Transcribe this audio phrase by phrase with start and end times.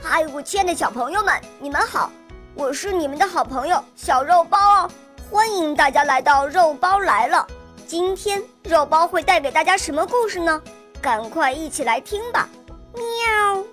[0.00, 2.10] 嗨，我亲爱的小朋友们，你们好！
[2.54, 4.90] 我是你们的好朋友小肉包哦，
[5.28, 7.44] 欢迎大家来到肉包来了。
[7.84, 10.62] 今天肉包会带给大家什么故事呢？
[11.02, 12.48] 赶快一起来听吧！
[12.94, 13.64] 喵。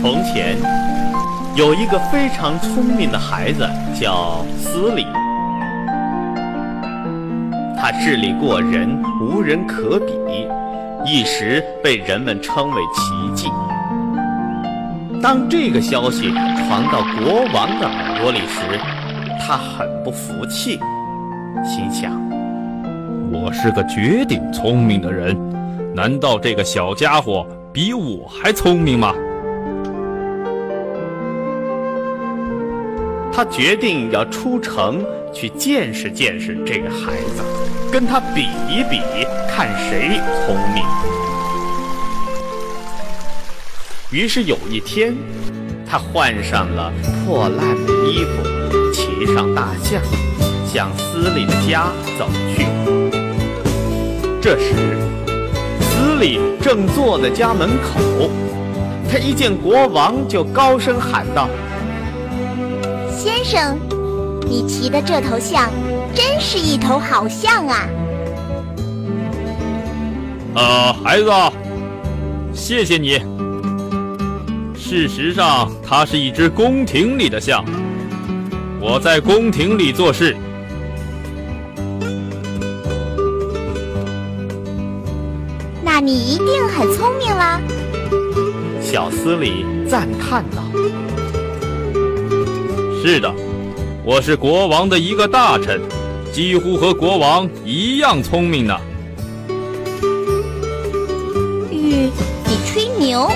[0.00, 0.58] 从前
[1.56, 3.66] 有一个非常聪明的孩子，
[3.98, 5.06] 叫斯里。
[7.80, 10.48] 他智力过人，无人可比，
[11.04, 13.48] 一时被人们称为奇迹。
[15.22, 18.76] 当这个消息传到国王的耳朵里时，
[19.38, 20.80] 他很不服气，
[21.64, 22.10] 心想
[23.30, 25.38] ：“我是个绝顶聪明的人，
[25.94, 29.14] 难道这个小家伙比我还聪明吗？”
[33.32, 37.44] 他决定要出城去见识见识这个孩子，
[37.92, 38.98] 跟他比一比，
[39.48, 40.82] 看谁聪明。
[44.12, 45.16] 于是有一天，
[45.88, 46.92] 他换上了
[47.24, 48.42] 破烂的衣服，
[48.92, 50.02] 骑上大象，
[50.66, 51.88] 向斯里的家
[52.18, 52.66] 走去。
[54.38, 54.74] 这时，
[55.80, 58.28] 斯里正坐在家门口，
[59.10, 61.48] 他一见国王，就高声喊道
[63.16, 63.78] ：“先生，
[64.46, 65.70] 你骑的这头象，
[66.14, 67.88] 真是一头好象啊！”
[70.54, 71.30] 呃，孩子，
[72.52, 73.18] 谢谢你。
[74.84, 77.64] 事实上，它是一只宫廷里的象。
[78.80, 80.36] 我在宫廷里做事。
[85.84, 87.60] 那你一定很聪明啦！
[88.80, 90.64] 小斯里赞叹道
[93.02, 93.32] ：“是的，
[94.04, 95.80] 我是国王的一个大臣，
[96.32, 98.76] 几乎和国王一样聪明呢。”
[101.70, 102.10] 玉，
[102.46, 103.30] 你吹牛！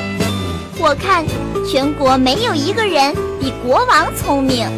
[0.78, 1.24] 我看
[1.66, 4.68] 全国没有一个人比国王聪明。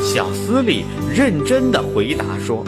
[0.00, 2.64] 小斯里认真的回答说：“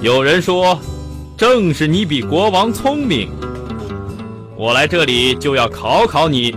[0.00, 0.80] 有人说，
[1.36, 3.28] 正是你比国王聪明。
[4.56, 6.56] 我来这里就要考考你。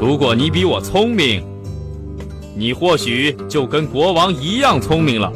[0.00, 1.44] 如果你比我聪明，
[2.56, 5.30] 你或许就跟国王一样聪明了。”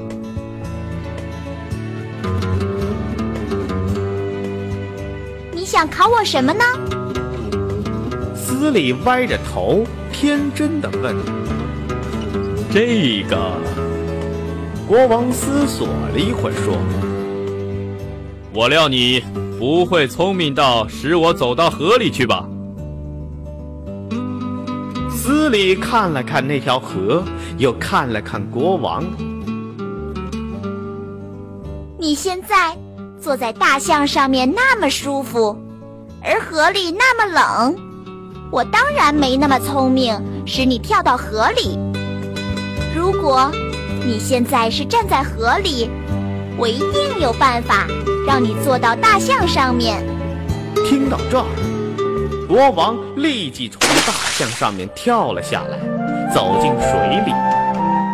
[5.72, 6.62] 想考我什么呢？
[8.36, 11.16] 斯里歪着头，天真的问。
[12.70, 13.56] 这个，
[14.86, 16.76] 国王思索了一会儿，说
[18.52, 19.24] ：“我料你
[19.58, 22.46] 不会聪明到使我走到河里去吧？”
[25.08, 27.24] 斯里看了看那条河，
[27.56, 29.02] 又看了看国王。
[31.98, 32.76] 你现在。
[33.22, 35.56] 坐在大象上面那么舒服，
[36.20, 37.76] 而河里那么冷，
[38.50, 41.78] 我当然没那么聪明，使你跳到河里。
[42.92, 43.48] 如果
[44.04, 45.88] 你现在是站在河里，
[46.58, 47.86] 我一定有办法
[48.26, 50.04] 让你坐到大象上面。
[50.84, 51.46] 听到这儿，
[52.48, 55.78] 国王立即从大象上面跳了下来，
[56.34, 56.90] 走进水
[57.24, 57.32] 里，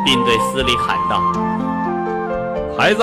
[0.04, 1.22] 并对斯里喊道
[2.76, 3.02] ：“孩子。”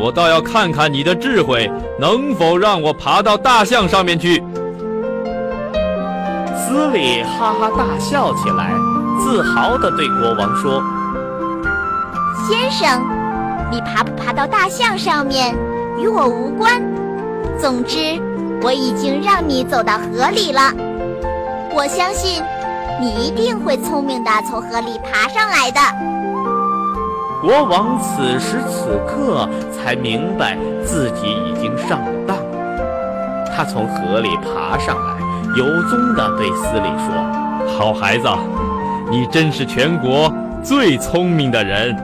[0.00, 4.42] 我倒要看看你的智慧能否让我爬到大象上面去。
[6.56, 8.72] 斯里哈哈大笑起来，
[9.18, 10.80] 自豪地对国王说
[12.46, 13.02] ：“先生，
[13.72, 15.52] 你爬不爬到大象上面
[15.98, 16.80] 与我无关。
[17.58, 17.98] 总之，
[18.62, 20.72] 我已经让你走到河里了。
[21.74, 22.40] 我相信，
[23.00, 25.80] 你一定会聪明地从河里爬上来的。”
[27.40, 32.36] 国王此时此刻才明白自己已经上了当，
[33.54, 35.18] 他从河里爬上来，
[35.56, 37.14] 由衷地对斯里说
[37.78, 38.28] ：“好孩子，
[39.08, 40.32] 你真是全国
[40.64, 41.96] 最聪明的人。”